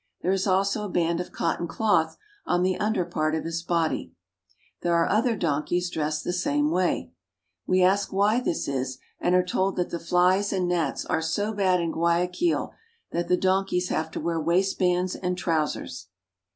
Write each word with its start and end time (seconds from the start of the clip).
There 0.23 0.31
is 0.31 0.47
also 0.47 0.83
a 0.83 0.89
band 0.89 1.19
of 1.19 1.31
cotton 1.31 1.67
cloth 1.67 2.17
on 2.47 2.63
the 2.63 2.75
under 2.79 3.05
part 3.05 3.35
of 3.35 3.43
his 3.43 3.61
body. 3.61 4.15
There 4.81 4.95
are 4.95 5.07
other 5.07 5.35
donkeys 5.35 5.91
dressed 5.91 6.23
the 6.23 6.33
same 6.33 6.71
way. 6.71 7.11
We 7.67 7.83
ask 7.83 8.11
why 8.11 8.39
this 8.39 8.67
is, 8.67 8.97
and 9.19 9.35
are 9.35 9.45
told 9.45 9.75
that 9.75 9.91
the 9.91 9.99
flies 9.99 10.51
and 10.51 10.67
gnats 10.67 11.05
are 11.05 11.21
so 11.21 11.53
bad 11.53 11.79
in 11.79 11.91
Guayaquil 11.91 12.73
that 13.11 13.27
the 13.27 13.37
donkeys 13.37 13.89
have 13.89 14.09
to 14.09 14.19
wear 14.19 14.41
waistbands 14.41 15.13
and 15.15 15.37
trousers. 15.37 16.07